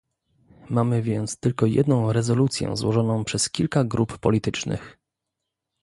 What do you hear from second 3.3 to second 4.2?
kilka grup